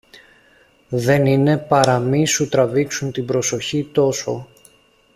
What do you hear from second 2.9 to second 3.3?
την